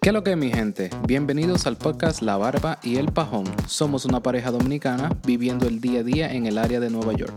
[0.00, 0.90] ¿Qué es lo que mi gente?
[1.06, 3.44] Bienvenidos al podcast La Barba y el Pajón.
[3.68, 7.32] Somos una pareja dominicana viviendo el día a día en el área de Nueva York.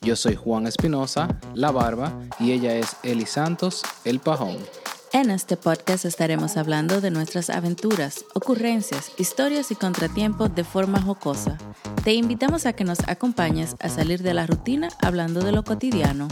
[0.00, 4.58] Yo soy Juan Espinosa, La Barba, y ella es Eli Santos, el Pajón.
[5.14, 11.56] En este podcast estaremos hablando de nuestras aventuras, ocurrencias, historias y contratiempos de forma jocosa.
[12.02, 16.26] Te invitamos a que nos acompañes a salir de la rutina hablando de lo cotidiano.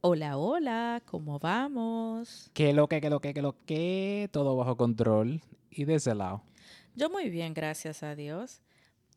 [0.00, 2.50] Hola, hola, ¿cómo vamos?
[2.54, 4.30] ¿Qué lo que, qué lo que, qué lo que?
[4.32, 6.42] Todo bajo control y de ese lado.
[6.96, 8.62] Yo muy bien, gracias a Dios.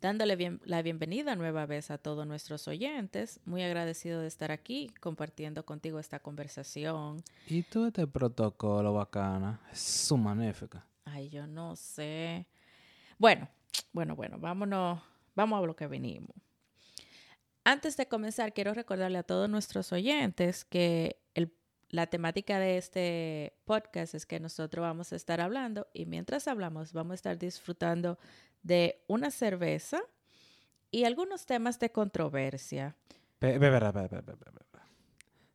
[0.03, 3.39] Dándole bien- la bienvenida nueva vez a todos nuestros oyentes.
[3.45, 7.23] Muy agradecido de estar aquí compartiendo contigo esta conversación.
[7.47, 9.61] ¿Y tú este protocolo bacana?
[9.71, 10.85] Es su magnífica.
[11.05, 12.45] Ay, yo no sé.
[13.17, 13.47] Bueno,
[13.93, 15.01] bueno, bueno, vámonos,
[15.35, 16.35] vamos a lo que venimos.
[17.63, 21.53] Antes de comenzar, quiero recordarle a todos nuestros oyentes que el-
[21.93, 26.91] la temática de este podcast es que nosotros vamos a estar hablando y mientras hablamos
[26.91, 28.17] vamos a estar disfrutando
[28.63, 30.01] de una cerveza
[30.89, 32.95] y algunos temas de controversia.
[33.39, 34.87] Espera, espera, espera.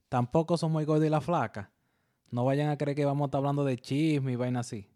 [0.09, 1.73] Tampoco somos el gordo y la flaca.
[2.31, 4.89] No vayan a creer que vamos a estar hablando de chisme y vaina así.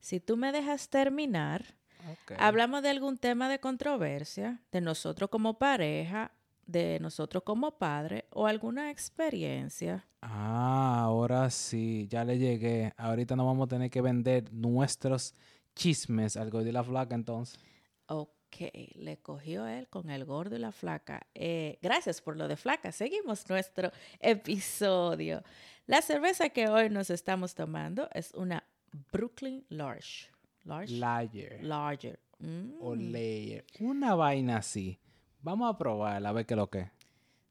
[0.00, 1.78] Si tú me dejas terminar,
[2.12, 2.32] Ok.
[2.38, 6.30] Hablamos de algún tema de controversia, de nosotros como pareja,
[6.68, 10.06] de nosotros como padre o alguna experiencia.
[10.20, 12.92] Ah, ahora sí, ya le llegué.
[12.96, 15.34] Ahorita no vamos a tener que vender nuestros
[15.74, 17.58] chismes al gordo y la flaca entonces.
[18.06, 21.26] Ok, le cogió él con el gordo y la flaca.
[21.34, 22.92] Eh, gracias por lo de flaca.
[22.92, 25.42] Seguimos nuestro episodio.
[25.86, 28.62] La cerveza que hoy nos estamos tomando es una
[29.10, 30.30] Brooklyn Large.
[30.64, 30.92] Large.
[30.92, 32.20] Layer Larger.
[32.40, 32.74] Mm.
[32.80, 33.64] o layer.
[33.80, 35.00] Una vaina así.
[35.40, 36.80] Vamos a probarla a ver qué es lo que.
[36.80, 36.90] es.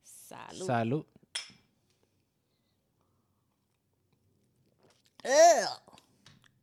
[0.03, 0.65] Salud.
[0.65, 1.05] Salud.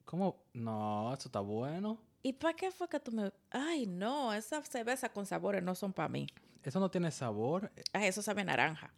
[0.05, 0.37] ¿Cómo?
[0.53, 1.99] No, esto está bueno.
[2.23, 3.33] ¿Y para qué fue que tú me.?
[3.51, 6.27] Ay, no, esas cervezas con sabores no son para mí.
[6.63, 7.71] Eso no tiene sabor.
[7.93, 8.91] Ay, eso sabe a naranja.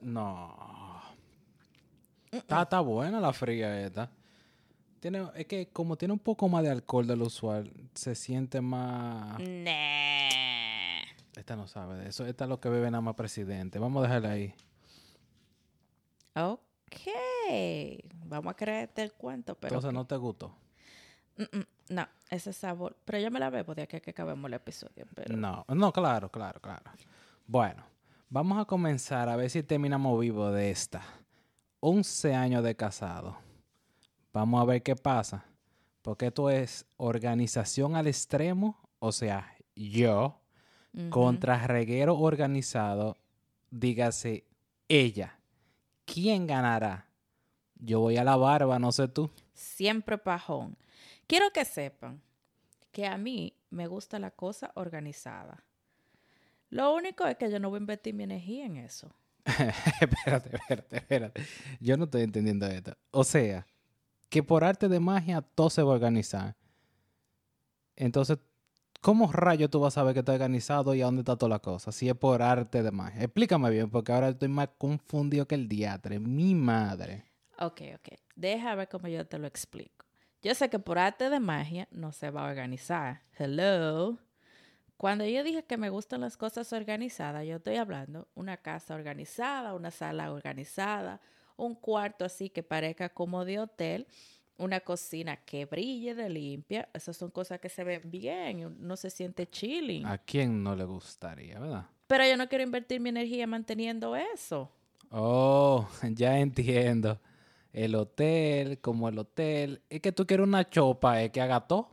[0.00, 1.02] No.
[2.30, 4.10] Está, está buena la fría esta.
[5.00, 9.40] Tiene, es que como tiene un poco más de alcohol del usual, se siente más...
[9.40, 10.39] Nah.
[11.40, 12.26] Esta no sabe de eso.
[12.26, 13.78] Esta es lo que bebe nada más presidente.
[13.78, 14.54] Vamos a dejarla ahí.
[16.34, 17.00] Ok.
[18.26, 19.74] Vamos a creerte el cuento, pero.
[19.74, 20.54] Entonces no te gustó.
[21.38, 21.64] Mm, mm,
[21.94, 22.94] no, ese sabor.
[23.06, 25.06] Pero yo me la bebo de aquí a que acabemos el episodio.
[25.14, 25.34] Pero...
[25.34, 26.90] No, no, claro, claro, claro.
[27.46, 27.84] Bueno,
[28.28, 31.02] vamos a comenzar a ver si terminamos vivo de esta.
[31.80, 33.38] 11 años de casado.
[34.34, 35.46] Vamos a ver qué pasa.
[36.02, 40.39] Porque esto es organización al extremo, o sea, yo,
[41.08, 43.16] Contra reguero organizado,
[43.70, 44.44] dígase
[44.88, 45.38] ella.
[46.04, 47.06] ¿Quién ganará?
[47.76, 49.30] Yo voy a la barba, no sé tú.
[49.54, 50.76] Siempre pajón.
[51.26, 52.20] Quiero que sepan
[52.90, 55.64] que a mí me gusta la cosa organizada.
[56.70, 59.12] Lo único es que yo no voy a invertir mi energía en eso.
[60.00, 61.42] espérate, espérate, espérate.
[61.80, 62.96] Yo no estoy entendiendo esto.
[63.12, 63.66] O sea,
[64.28, 66.56] que por arte de magia todo se va a organizar.
[67.96, 68.38] Entonces,
[69.00, 71.58] ¿cómo rayo tú vas a saber que está organizado y a dónde está toda la
[71.58, 71.92] cosa?
[71.92, 73.22] Si es por arte de magia.
[73.22, 76.18] Explícame bien, porque ahora estoy más confundido que el diatre.
[76.18, 77.24] Mi madre.
[77.58, 78.18] Ok, ok.
[78.36, 80.06] Deja ver cómo yo te lo explico.
[80.42, 83.22] Yo sé que por arte de magia no se va a organizar.
[83.38, 84.18] Hello.
[84.96, 89.74] Cuando yo dije que me gustan las cosas organizadas, yo estoy hablando una casa organizada,
[89.74, 91.20] una sala organizada,
[91.56, 94.06] un cuarto así que parezca como de hotel,
[94.60, 96.88] una cocina que brille de limpia.
[96.92, 100.06] Esas son cosas que se ven bien, no se siente chilling.
[100.06, 101.86] ¿A quién no le gustaría, verdad?
[102.06, 104.70] Pero yo no quiero invertir mi energía manteniendo eso.
[105.10, 107.20] Oh, ya entiendo.
[107.72, 109.82] El hotel, como el hotel.
[109.88, 111.30] Es que tú quieres una chopa, ¿eh?
[111.30, 111.88] Que haga todo.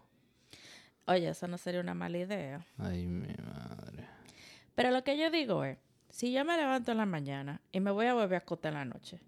[1.05, 2.65] Oye, eso no sería una mala idea.
[2.77, 4.05] Ay, mi madre.
[4.75, 5.77] Pero lo que yo digo es,
[6.09, 8.79] si yo me levanto en la mañana y me voy a volver a acostar en
[8.79, 9.19] la noche,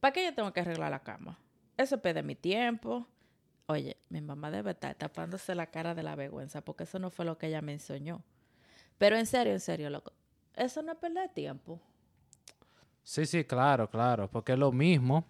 [0.00, 1.38] ¿para qué yo tengo que arreglar la cama?
[1.78, 3.06] Eso pide mi tiempo.
[3.66, 7.24] Oye, mi mamá debe estar tapándose la cara de la vergüenza porque eso no fue
[7.24, 8.22] lo que ella me enseñó.
[8.98, 10.12] Pero en serio, en serio, loco,
[10.56, 11.80] eso no es perder tiempo.
[13.04, 14.28] Sí, sí, claro, claro.
[14.28, 15.24] Porque es lo mismo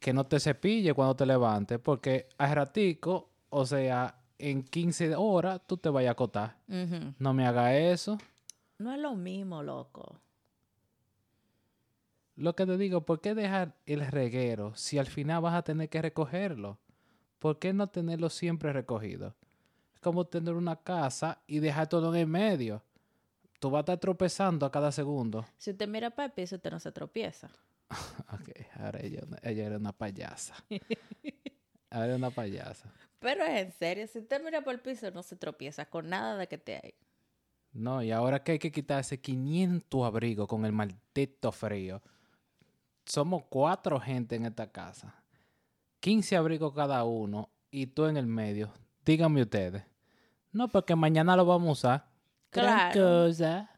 [0.00, 1.78] que no te cepille cuando te levantes.
[1.78, 6.56] Porque a ratico, o sea, en 15 horas tú te vayas a acotar.
[7.18, 8.18] No me haga eso.
[8.78, 10.18] No es lo mismo, loco.
[12.36, 15.88] Lo que te digo, ¿por qué dejar el reguero si al final vas a tener
[15.88, 16.78] que recogerlo?
[17.44, 19.36] ¿por qué no tenerlo siempre recogido?
[19.92, 22.82] Es como tener una casa y dejar todo en el medio.
[23.60, 25.44] Tú vas a estar tropezando a cada segundo.
[25.58, 27.50] Si usted mira para el piso, usted no se tropieza.
[28.32, 28.48] Ok,
[28.80, 30.54] ahora ella, ella era una payasa.
[31.90, 32.90] Ahora era una payasa.
[33.20, 36.38] Pero es en serio, si usted mira por el piso, no se tropieza con nada
[36.38, 36.94] de que te hay.
[37.72, 42.02] No, y ahora que hay que quitarse 500 abrigos con el maldito frío.
[43.04, 45.14] Somos cuatro gente en esta casa.
[46.00, 48.72] 15 abrigos cada uno y tú en el medio.
[49.04, 49.82] Díganme ustedes.
[50.52, 52.06] No, porque mañana lo vamos a usar.
[52.52, 53.26] Gran Claro.
[53.26, 53.70] cosa.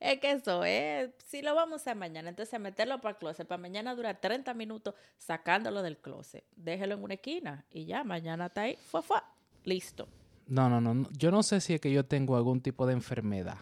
[0.00, 3.46] Es que eso es, si lo vamos a hacer mañana, entonces meterlo para el closet,
[3.46, 6.42] para mañana dura 30 minutos sacándolo del closet.
[6.56, 9.18] Déjelo en una esquina y ya, mañana está ahí, fue, fue,
[9.64, 10.08] listo.
[10.46, 11.06] No, no, no.
[11.12, 13.58] Yo no sé si es que yo tengo algún tipo de enfermedad.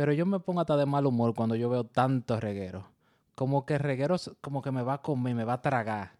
[0.00, 2.86] Pero yo me pongo hasta de mal humor cuando yo veo tantos regueros.
[3.34, 6.12] Como que el reguero s- como que me va a comer, me va a tragar.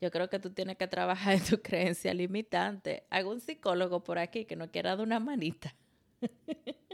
[0.00, 3.02] Yo creo que tú tienes que trabajar en tu creencia limitante.
[3.10, 5.74] Algún psicólogo por aquí que no quiera dar una manita.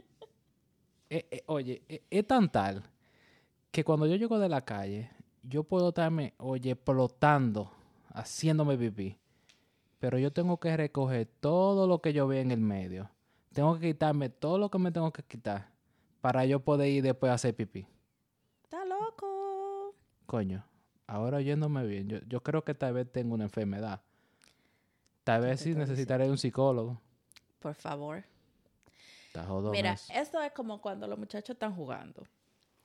[1.10, 2.82] Eh, eh, oye, eh, es tan tal
[3.70, 5.10] que cuando yo llego de la calle,
[5.42, 7.70] yo puedo estarme, oye, explotando,
[8.14, 9.18] haciéndome pipí.
[9.98, 13.10] Pero yo tengo que recoger todo lo que yo vea en el medio.
[13.58, 15.68] Tengo que quitarme todo lo que me tengo que quitar
[16.20, 17.88] para yo poder ir después a hacer pipí.
[18.62, 19.96] Está loco.
[20.26, 20.64] Coño,
[21.08, 24.00] ahora oyéndome bien, yo, yo creo que tal vez tengo una enfermedad.
[25.24, 27.02] Tal vez sí necesitaré un psicólogo.
[27.58, 28.22] Por favor.
[29.26, 30.12] Está jodón Mira, eso.
[30.14, 32.28] esto es como cuando los muchachos están jugando.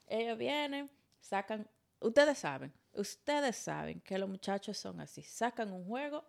[0.08, 0.90] Ellos vienen,
[1.20, 1.68] sacan,
[2.00, 5.22] ustedes saben, ustedes saben que los muchachos son así.
[5.22, 6.26] Sacan un juego,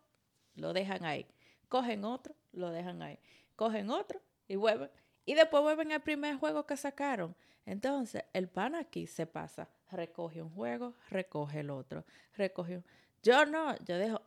[0.55, 1.27] lo dejan ahí.
[1.71, 3.19] Cogen otro, lo dejan ahí.
[3.57, 4.91] Cogen otro y vuelven.
[5.25, 7.35] Y después vuelven al primer juego que sacaron.
[7.67, 9.69] Entonces, el pan aquí se pasa.
[9.91, 12.05] Recoge un juego, recoge el otro.
[12.37, 12.83] Recoge.
[13.23, 14.21] Yo no, yo dejo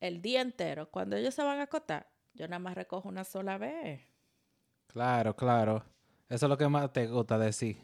[0.00, 0.90] el día entero.
[0.90, 4.02] Cuando ellos se van a acotar, yo nada más recojo una sola vez.
[4.86, 5.84] Claro, claro.
[6.28, 7.76] Eso es lo que más te gusta decir.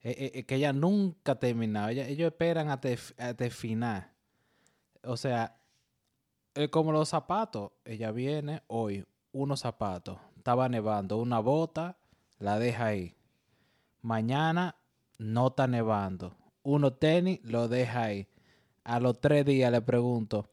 [0.00, 1.88] Eh, eh, eh, que ella nunca ha terminado.
[1.88, 4.10] Ellos esperan hasta, el final.
[5.02, 5.60] O sea,
[6.54, 7.72] es como los zapatos.
[7.84, 10.18] Ella viene hoy, unos zapatos.
[10.48, 11.98] Estaba nevando, una bota,
[12.38, 13.14] la deja ahí.
[14.00, 14.76] Mañana
[15.18, 16.34] no está nevando.
[16.62, 18.26] Uno tenis, lo deja ahí.
[18.82, 20.50] A los tres días le pregunto,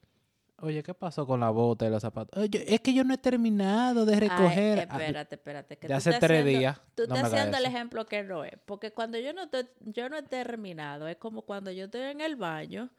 [0.60, 2.38] oye, ¿qué pasó con la bota y los zapatos?
[2.44, 4.80] "Oye, es que yo no he terminado de recoger.
[4.80, 5.78] Ay, Ah, espérate, espérate.
[5.78, 8.44] Que tú hace estás tres haciendo- días, Tú no estás haciendo el ejemplo que no
[8.44, 8.52] es.
[8.66, 12.20] Porque cuando yo no, estoy, yo no he terminado, es como cuando yo estoy en
[12.20, 12.90] el baño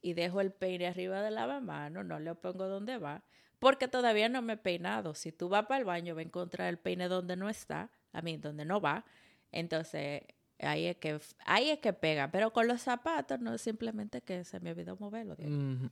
[0.00, 3.22] y dejo el peine arriba del lavamanos, no le pongo donde va,
[3.58, 5.14] porque todavía no me he peinado.
[5.14, 8.22] Si tú vas para el baño, va a encontrar el peine donde no está, a
[8.22, 9.04] mí, donde no va.
[9.52, 10.22] Entonces,
[10.60, 12.30] ahí es que, ahí es que pega.
[12.30, 15.36] Pero con los zapatos, no es simplemente que se me olvidó moverlo.
[15.38, 15.86] Mm,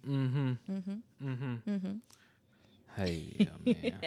[1.66, 2.00] ujú.
[2.96, 3.98] Ay, Dios mío.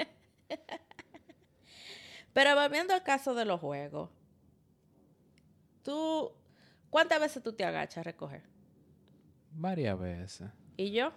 [2.34, 4.10] Pero volviendo al caso de los juegos,
[5.84, 6.32] tú,
[6.90, 8.44] ¿cuántas veces tú te agachas a recoger?
[9.52, 10.50] Varias veces.
[10.78, 11.12] ¿Y yo?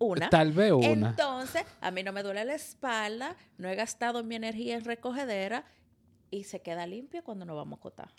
[0.00, 0.28] Una.
[0.30, 1.10] Tal vez una.
[1.10, 5.64] Entonces, a mí no me duele la espalda, no he gastado mi energía en recogedera
[6.30, 8.12] y se queda limpio cuando nos vamos a acotar.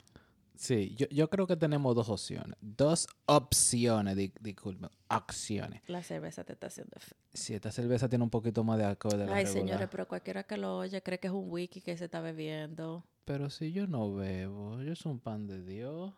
[0.56, 2.56] Sí, yo, yo creo que tenemos dos opciones.
[2.62, 5.81] Dos opciones, di- disculpe, acciones.
[5.88, 7.16] La cerveza te está haciendo efecto.
[7.33, 9.64] Si esta cerveza tiene un poquito más de alcohol de la Ay, regular.
[9.68, 13.04] señores, pero cualquiera que lo oye cree que es un wiki que se está bebiendo.
[13.26, 16.14] Pero si yo no bebo, yo soy un pan de Dios.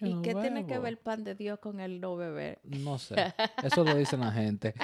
[0.00, 2.60] ¿Y no qué tiene que ver el pan de Dios con el no beber?
[2.64, 3.14] No sé.
[3.62, 4.74] Eso lo dicen la gente.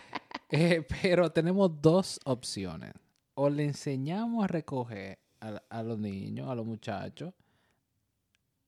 [0.50, 2.92] Eh, pero tenemos dos opciones.
[3.34, 7.32] O le enseñamos a recoger a, a los niños, a los muchachos,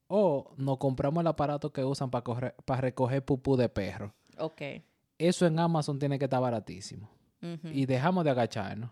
[0.08, 2.24] o nos compramos el aparato que usan para
[2.64, 4.14] para recoger pupú de perro.
[4.38, 4.62] Ok.
[5.18, 7.10] Eso en Amazon tiene que estar baratísimo.
[7.64, 8.90] Y dejamos de agacharnos.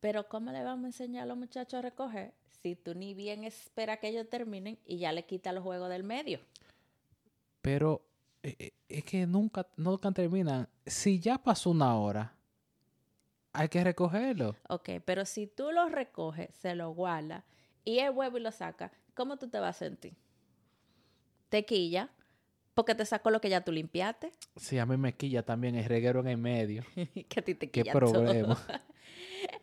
[0.00, 2.32] Pero ¿cómo le vamos a enseñar a los muchachos a recoger
[2.62, 6.04] si tú ni bien espera que ellos terminen y ya le quita los juegos del
[6.04, 6.40] medio?
[7.62, 8.02] Pero
[8.42, 10.68] eh, eh, es que nunca, nunca terminan.
[10.86, 12.34] Si ya pasó una hora,
[13.52, 14.56] hay que recogerlo.
[14.68, 17.44] Ok, pero si tú los recoges, se lo guardas
[17.84, 20.14] y él vuelve y lo saca, ¿cómo tú te vas a sentir?
[21.48, 22.10] Tequilla,
[22.74, 25.84] porque te sacó lo que ya tú limpiaste, Si a mí me quilla también el
[25.86, 26.84] reguero en el medio.
[27.28, 28.54] que a ti te Qué quilla problema.
[28.54, 28.78] todo.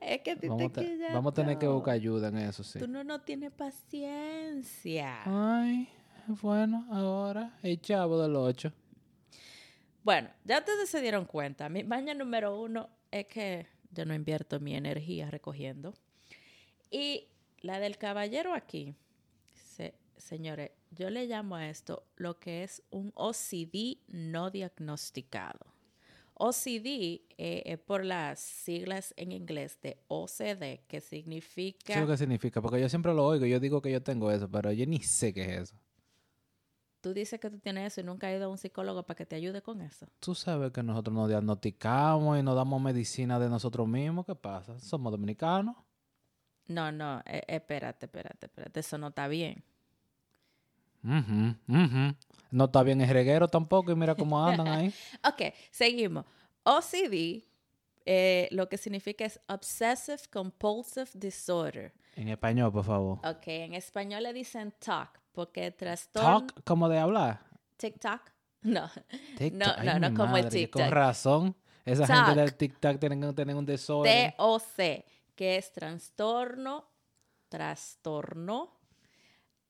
[0.08, 2.64] es que Vamos, te a te- quilla vamos a tener que buscar ayuda en eso,
[2.64, 2.80] sí.
[2.80, 5.22] Tú no, no tienes paciencia.
[5.26, 5.88] Ay,
[6.42, 8.72] bueno, ahora el chavo del 8.
[10.04, 11.68] Bueno, ya ustedes se dieron cuenta.
[11.70, 15.94] Mi baño número uno es que yo no invierto mi energía recogiendo.
[16.92, 17.28] Y
[17.62, 18.94] la del caballero aquí,
[19.54, 25.66] se- señores, yo le llamo a esto lo que es un OCD no diagnosticado.
[26.38, 31.86] OCD eh, es por las siglas en inglés de OCD, que significa...
[31.86, 32.62] ¿Qué es lo que significa?
[32.62, 35.34] Porque yo siempre lo oigo, yo digo que yo tengo eso, pero yo ni sé
[35.34, 35.76] qué es eso.
[37.02, 39.26] Tú dices que tú tienes eso y nunca has ido a un psicólogo para que
[39.28, 40.08] te ayude con eso.
[40.20, 44.26] Tú sabes que nosotros nos diagnosticamos y nos damos medicina de nosotros mismos.
[44.26, 44.80] ¿Qué pasa?
[44.80, 45.76] Somos dominicanos.
[46.68, 49.64] No, no, eh, espérate, espérate, espérate, eso no está bien.
[51.06, 52.16] Ujú, ujú.
[52.50, 54.94] No está bien el reguero tampoco y mira cómo andan ahí.
[55.24, 56.26] Ok, seguimos.
[56.64, 57.44] OCD,
[58.06, 61.94] eh, lo que significa es Obsessive Compulsive Disorder.
[62.16, 63.20] En español, por favor.
[63.24, 66.48] Ok, en español le dicen TOC, porque trastorno...
[66.48, 67.46] Talk, como de hablar.
[67.78, 68.22] TikTok.
[68.66, 68.90] No,
[69.38, 69.54] TikTok.
[69.54, 70.82] no, Ay, no mi como el TikTok.
[70.82, 71.56] Con razón.
[71.86, 72.26] Esa Talk.
[72.26, 74.34] gente del TikTok tienen que tener un desorden.
[74.36, 76.90] TOC, que es trastorno,
[77.48, 78.72] trastorno.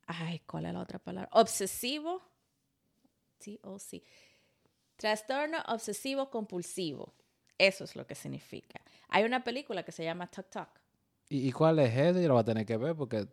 [0.08, 1.30] Ay, ¿cuál es la otra palabra?
[1.34, 2.22] Obsesivo.
[3.40, 4.04] TOC.
[4.96, 7.14] Trastorno obsesivo compulsivo.
[7.58, 8.82] Eso es lo que significa.
[9.10, 10.70] Hay una película que se llama Tok Tok.
[11.30, 12.22] ¿Y, cuál es ese?
[12.22, 13.28] Yo lo voy a tener que ver porque...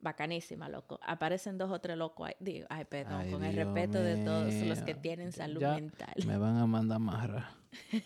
[0.00, 0.98] Bacanísima, loco.
[1.02, 2.34] Aparecen dos o tres locos ahí.
[2.40, 6.14] Digo, ay, perdón, Ay, con el respeto de todos los que tienen salud Ya mental.
[6.26, 7.56] Me van a mandar marra.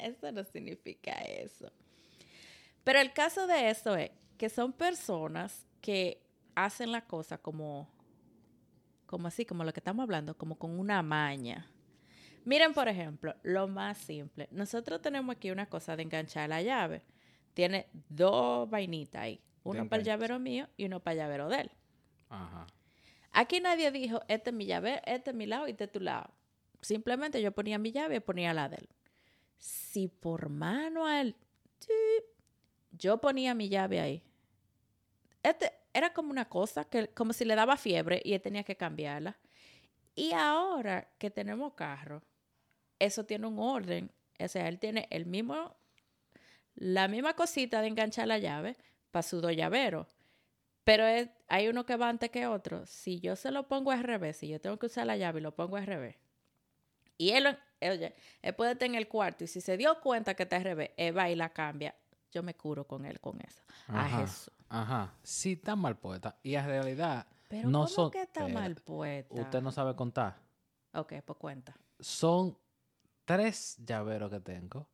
[0.00, 1.70] eso no significa eso.
[2.82, 6.20] Pero el caso de eso es que son personas que
[6.54, 7.88] hacen la cosa como,
[9.06, 11.70] como así, como lo que estamos hablando, como con una maña.
[12.44, 14.48] Miren, por ejemplo, lo más simple.
[14.50, 17.02] Nosotros tenemos aquí una cosa de enganchar la llave.
[17.54, 19.40] Tiene dos vainitas ahí.
[19.64, 21.70] Uno para el llavero mío y uno para el llavero de él.
[22.28, 22.66] Ajá.
[23.30, 26.00] Aquí nadie dijo, este es mi llave, este es mi lado y este es tu
[26.00, 26.30] lado.
[26.80, 28.88] Simplemente yo ponía mi llave y ponía la de él.
[29.56, 31.36] Si por manual,
[31.78, 31.92] sí,
[32.90, 34.22] yo ponía mi llave ahí.
[35.42, 38.76] Este era como una cosa, que como si le daba fiebre y él tenía que
[38.76, 39.38] cambiarla.
[40.14, 42.22] Y ahora que tenemos carro,
[42.98, 44.10] eso tiene un orden.
[44.38, 45.74] O sea, él tiene el mismo,
[46.74, 48.76] la misma cosita de enganchar la llave
[49.10, 50.06] para su dos llaveros.
[50.84, 51.04] Pero
[51.48, 52.86] hay uno que va antes que otro.
[52.86, 55.42] Si yo se lo pongo al revés, si yo tengo que usar la llave y
[55.42, 56.16] lo pongo al revés,
[57.18, 60.42] y él, oye, él puede estar en el cuarto y si se dio cuenta que
[60.42, 61.94] está al revés, él va y la cambia.
[62.32, 63.62] Yo me curo con él con eso.
[63.88, 64.20] A Ajá.
[64.20, 64.50] Jesús.
[64.68, 65.14] Ajá.
[65.22, 66.36] Sí, está mal puesta.
[66.42, 68.10] Y en realidad, Pero no ¿cómo son...
[68.10, 69.34] que está mal puesta?
[69.40, 70.36] Usted no sabe contar.
[70.94, 71.76] Ok, pues cuenta.
[72.00, 72.56] Son
[73.26, 74.88] tres llaveros que tengo.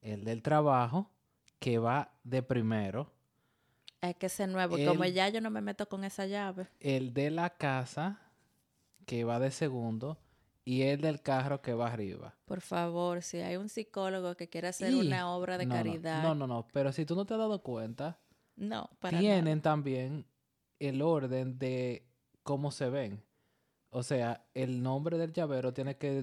[0.00, 1.10] El del trabajo,
[1.58, 3.12] que va de primero.
[4.00, 6.68] Es que ese nuevo, como El- ya yo no me meto con esa llave.
[6.78, 8.20] El de la casa,
[9.06, 10.18] que va de segundo.
[10.66, 12.34] Y el del carro, que va arriba.
[12.46, 16.22] Por favor, si hay un psicólogo que quiera hacer Y- una obra de no, caridad.
[16.22, 16.66] No, no, no.
[16.72, 18.18] Pero si tú no te has dado cuenta,
[18.56, 20.24] No, para tienen también
[20.78, 22.06] el orden de
[22.42, 23.22] cómo se ven.
[23.90, 26.18] O sea, el nombre del llavero tiene que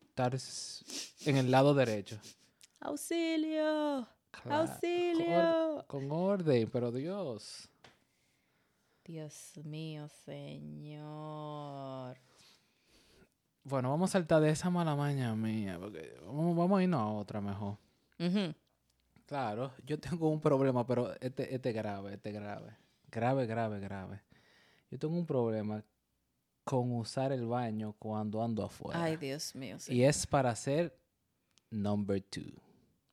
[0.00, 0.36] estar
[1.24, 2.18] en el lado derecho.
[2.80, 4.06] ¡Auxilio!
[4.50, 5.84] ¡Auxilio!
[5.86, 7.68] Con, con orden, pero Dios.
[9.04, 12.16] Dios mío, señor.
[13.68, 17.06] Bueno, vamos a saltar de esa mala maña mía, porque vamos, vamos a irnos a
[17.08, 17.76] otra mejor.
[19.26, 22.76] Claro, yo tengo un problema, pero este, este es grave, este es grave.
[23.10, 24.20] Grave, grave, grave.
[24.88, 25.82] Yo tengo un problema
[26.62, 29.02] con usar el baño cuando ando afuera.
[29.02, 29.78] Ay, Dios mío.
[29.88, 30.96] y es para hacer
[31.70, 32.52] number two.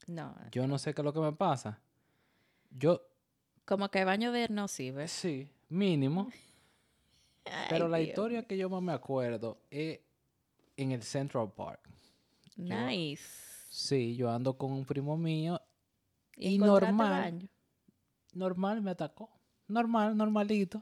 [0.06, 1.80] No, Yo no sé qué es lo que me pasa.
[2.70, 3.02] Yo,
[3.66, 5.08] como que baño de no sirve.
[5.08, 6.30] sí, mínimo.
[7.70, 8.10] Pero la Dios.
[8.10, 10.00] historia que yo más me acuerdo es
[10.78, 11.90] en el Central Park.
[12.56, 13.24] Nice.
[13.70, 15.60] Sí, yo ando con un primo mío.
[16.38, 17.22] y encontraste normal.
[17.22, 17.48] baño?
[18.34, 19.30] Normal me atacó.
[19.68, 20.82] Normal, normalito.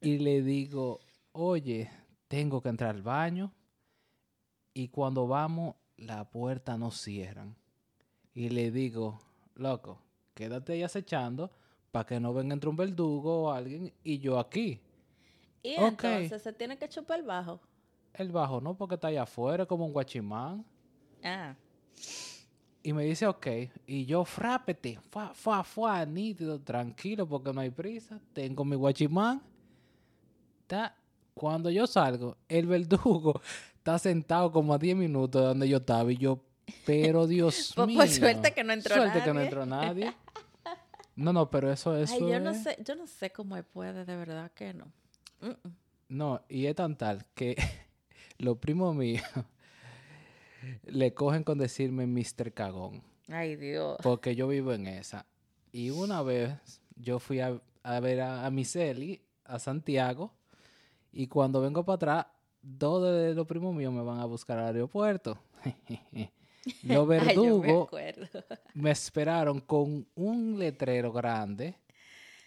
[0.00, 1.00] y le digo,
[1.32, 1.90] oye,
[2.28, 3.52] tengo que entrar al baño.
[4.72, 7.56] Y cuando vamos, la puerta no cierran.
[8.34, 9.20] Y le digo,
[9.54, 10.00] loco,
[10.34, 11.52] quédate ahí acechando
[11.92, 14.80] para que no venga entre un verdugo o alguien y yo aquí.
[15.62, 16.02] Y Ok.
[16.04, 17.60] entonces se tiene que chupar el bajo.
[18.14, 20.64] El bajo no, porque está allá afuera como un guachimán.
[21.22, 21.54] Ah,
[22.82, 23.46] Y me dice, ok.
[23.86, 28.20] Y yo, frápete, fua, fua, fua, nítido, tranquilo, porque no hay prisa.
[28.32, 29.42] Tengo mi guachimán.
[30.62, 30.94] Está,
[31.34, 33.40] cuando yo salgo, el verdugo
[33.76, 36.12] está sentado como a 10 minutos de donde yo estaba.
[36.12, 36.40] Y yo,
[36.86, 37.98] pero Dios Por- mío.
[37.98, 39.44] por suerte que no entró Suerte que no nadie.
[39.46, 40.14] entró nadie.
[41.16, 43.64] No, no, pero eso, eso Ay, yo no es- sé, yo no sé cómo él
[43.64, 44.86] puede, de verdad que no.
[46.08, 47.56] No, y es tan tal que
[48.38, 49.24] los primos míos
[50.84, 52.52] le cogen con decirme Mr.
[52.52, 53.02] Cagón.
[53.28, 53.98] Ay, Dios.
[54.02, 55.26] Porque yo vivo en esa.
[55.72, 56.52] Y una vez
[56.96, 60.32] yo fui a, a ver a, a Miss Eli a Santiago
[61.12, 62.26] y cuando vengo para atrás,
[62.60, 65.38] dos de los primos míos me van a buscar al aeropuerto.
[65.64, 65.70] los
[66.12, 66.30] Ay,
[66.82, 67.88] yo me verdugos
[68.74, 71.76] me esperaron con un letrero grande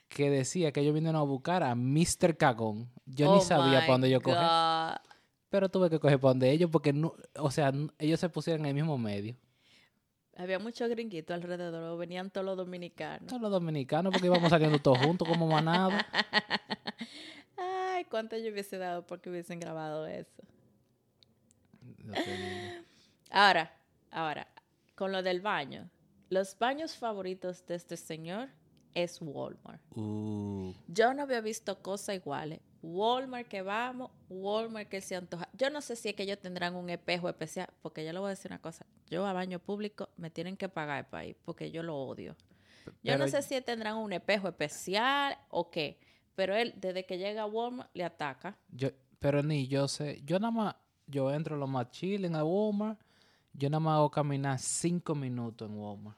[0.10, 2.36] que decía que ellos vinieron a buscar a Mr.
[2.38, 2.89] Cagón.
[3.06, 4.98] Yo ni Oh sabía dónde yo God.
[5.50, 8.70] Pero tuve que coger para donde ellos porque, no, o sea, ellos se pusieron en
[8.70, 9.36] el mismo medio.
[10.36, 13.27] Había muchos gringuitos alrededor, venían todos los dominicanos.
[13.27, 16.06] Todos los dominicanos porque íbamos saliendo todos juntos como manada.
[17.58, 20.44] Ay, cuánto yo hubiese dado porque hubiesen grabado eso.
[23.32, 23.75] Ahora,
[24.12, 24.48] ahora,
[24.96, 25.89] con lo del baño.
[26.30, 28.50] Los baños favoritos de este señor
[28.94, 29.82] es Walmart.
[29.96, 32.60] Uh, Yo no había visto cosas iguales.
[32.81, 35.50] Walmart que vamos, Walmart que se antoja.
[35.53, 38.27] Yo no sé si es que ellos tendrán un espejo especial, porque yo le voy
[38.27, 38.86] a decir una cosa.
[39.10, 42.36] Yo a baño público me tienen que pagar para ir, porque yo lo odio.
[43.03, 46.00] Yo no sé si tendrán un espejo especial o qué,
[46.36, 48.57] pero él desde que llega a Walmart le ataca.
[48.69, 52.43] yo, pero ni yo sé, yo nada más, yo entro lo más chill en el
[52.43, 53.00] Walmart,
[53.53, 56.17] yo nada más hago caminar cinco minutos en Walmart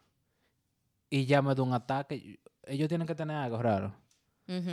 [1.10, 2.39] y ya me da un ataque.
[2.63, 3.96] Ellos tienen que tener algo raro,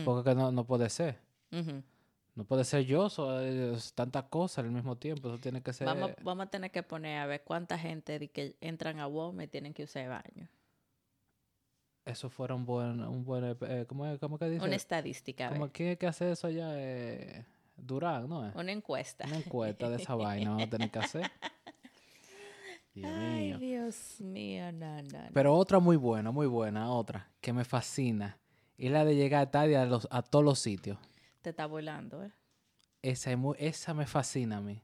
[0.05, 1.19] porque que no, no puede ser.
[1.51, 5.87] No puede ser yo, so, es tantas cosas al mismo tiempo, eso tiene que ser...
[5.87, 9.51] Vamos, vamos a tener que poner a ver cuánta gente de que entran a Walmart
[9.51, 10.49] tienen que usar el baño.
[12.05, 14.65] Eso fuera un buen, un buen, eh, ¿cómo, es- cómo que dice?
[14.65, 16.71] Una estadística, ¿Cómo es que hace eso allá?
[16.75, 17.45] Eh,
[17.77, 18.55] Durán, ¿no es?
[18.55, 19.25] Una encuesta.
[19.27, 21.31] Una encuesta de esa vaina vamos a tener que hacer.
[22.95, 23.59] Dios Ay, mío.
[23.59, 25.29] Dios mío, no, no, no.
[25.35, 28.39] Pero otra muy buena, muy buena, otra que me fascina.
[28.79, 30.99] Es la de llegar tarde a, los, a todos los sitios.
[31.47, 32.33] Te está volando, ¿eh?
[33.03, 34.83] Esa, es muy- esa me fascina a mí.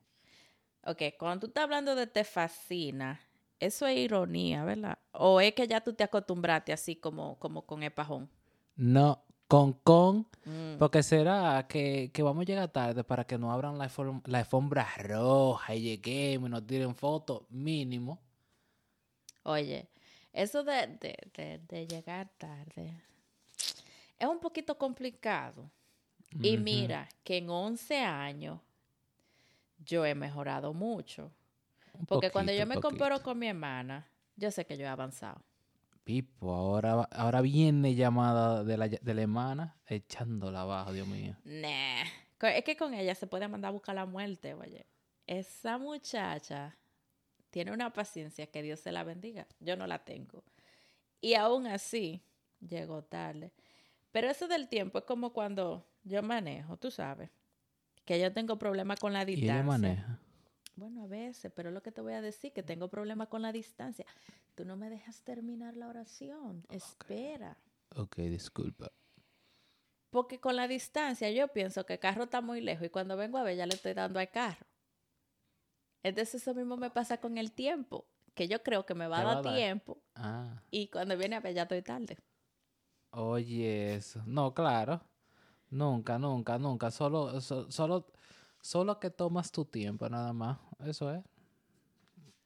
[0.85, 3.21] Ok, cuando tú estás hablando de te fascina,
[3.59, 4.97] eso es ironía, ¿verdad?
[5.11, 8.31] O es que ya tú te acostumbraste así como, como con el pajón.
[8.77, 10.77] No, con con, Mm.
[10.79, 13.91] porque será que, que vamos a llegar tarde para que nos abran la,
[14.27, 18.21] la alfombra roja y lleguemos y nos tiren fotos mínimo.
[19.43, 19.89] Oye,
[20.33, 23.03] eso de, de, de, de llegar tarde
[24.19, 25.69] es un poquito complicado.
[26.41, 28.61] Y mira que en 11 años
[29.79, 31.31] yo he mejorado mucho.
[31.93, 32.89] Un Porque cuando yo me poquito.
[32.89, 35.43] comparo con mi hermana, yo sé que yo he avanzado.
[36.05, 41.37] Pipo, ahora, ahora viene llamada de la, de la hermana echándola abajo, Dios mío.
[41.45, 42.05] Nah.
[42.41, 44.87] Es que con ella se puede mandar a buscar la muerte, oye.
[45.29, 46.77] Esa muchacha
[47.51, 49.47] tiene una paciencia que Dios se la bendiga.
[49.61, 50.43] Yo no la tengo.
[51.21, 52.21] Y aún así,
[52.61, 53.53] llegó tarde.
[54.11, 57.31] Pero eso del tiempo es como cuando yo manejo, tú sabes.
[58.05, 59.55] Que yo tengo problemas con la Y distancia.
[59.55, 60.19] ella maneja.
[60.75, 63.43] Bueno, a veces, pero es lo que te voy a decir, que tengo problemas con
[63.43, 64.07] la distancia.
[64.55, 66.65] Tú no me dejas terminar la oración.
[66.71, 67.57] Espera.
[67.95, 68.89] Ok, disculpa.
[70.11, 73.39] Porque con la distancia yo pienso que el carro está muy lejos y cuando vengo
[73.39, 74.67] a ver ya le estoy dando al carro.
[76.03, 79.41] Entonces eso mismo me pasa con el tiempo, que yo creo que me va a
[79.41, 79.55] dar.
[79.55, 82.19] tiempo Ah, y cuando viene a ver ya estoy tarde.
[83.11, 84.23] oye, eso.
[84.27, 85.01] No, claro.
[85.73, 86.91] Nunca, nunca, nunca.
[86.91, 88.07] Solo, so- solo,
[88.61, 90.59] solo que tomas tu tiempo, nada más.
[90.85, 91.25] Eso es.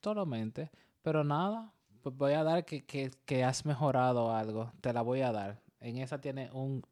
[0.01, 0.71] Solamente.
[1.03, 4.71] Pero nada, pues voy a dar que, que, que has mejorado algo.
[4.81, 5.61] Te la voy a dar.
[5.81, 6.83] En esa tiene un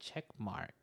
[0.00, 0.74] check mark.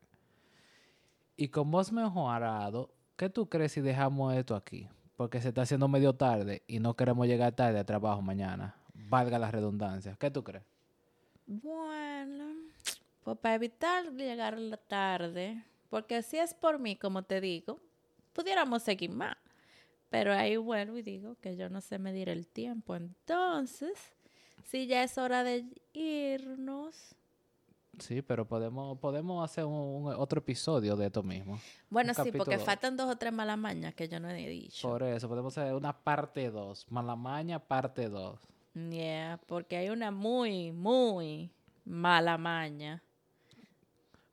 [1.36, 4.88] Y como has mejorado, ¿qué tú crees si dejamos esto aquí?
[5.16, 8.74] Porque se está haciendo medio tarde y no queremos llegar tarde al trabajo mañana.
[8.94, 10.16] Valga la redundancia.
[10.18, 10.64] ¿Qué tú crees?
[11.46, 12.44] Bueno,
[13.24, 17.80] pues para evitar llegar la tarde, porque si es por mí, como te digo,
[18.32, 19.36] pudiéramos seguir más.
[20.10, 22.94] Pero ahí vuelvo y digo que yo no sé medir el tiempo.
[22.96, 23.92] Entonces,
[24.64, 27.14] si ya es hora de irnos.
[27.98, 29.72] Sí, pero podemos, podemos hacer un,
[30.06, 31.58] un- otro episodio de esto mismo.
[31.90, 34.88] Bueno, sí, porque faltan dos o tres malas mañas que yo no he dicho.
[34.88, 36.86] Por eso, podemos hacer una parte 2.
[36.90, 38.38] Malamaña, parte 2.
[38.90, 41.50] Yeah, porque hay una muy, muy
[41.84, 43.02] mala maña.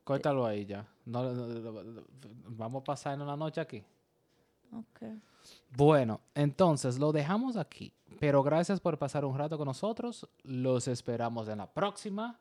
[0.10, 0.88] Córtalo ahí ya.
[1.06, 2.02] No, no, no, no,
[2.48, 3.84] vamos a pasarnos la noche aquí.
[4.74, 5.04] Ok.
[5.78, 7.94] Bueno, entonces lo dejamos aquí.
[8.20, 10.28] Pero gracias por pasar un rato con nosotros.
[10.42, 12.40] Los esperamos en la próxima.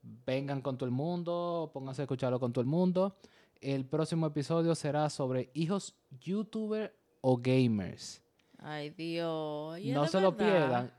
[0.00, 1.70] Vengan con todo el mundo.
[1.74, 3.14] Pónganse a escucharlo con todo el mundo.
[3.60, 8.22] El próximo episodio será sobre hijos youtuber o gamers.
[8.56, 9.78] Ay, Dios.
[9.78, 10.90] no se lo pierdan.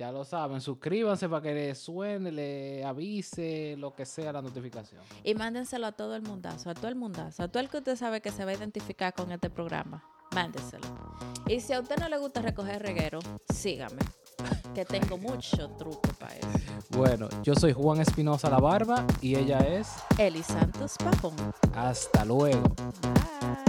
[0.00, 0.62] Ya lo saben.
[0.62, 5.02] Suscríbanse para que les suene, le avise, lo que sea la notificación.
[5.22, 7.96] Y mándenselo a todo el mundazo, a todo el mundazo, a todo el que usted
[7.96, 10.02] sabe que se va a identificar con este programa.
[10.34, 10.86] Mándenselo.
[11.46, 13.18] Y si a usted no le gusta recoger reguero,
[13.52, 14.00] sígame.
[14.74, 16.48] Que tengo mucho truco para eso.
[16.96, 19.88] Bueno, yo soy Juan Espinosa La Barba y ella es.
[20.16, 21.34] Eli Santos Pajón.
[21.74, 22.62] Hasta luego.
[23.02, 23.59] Bye.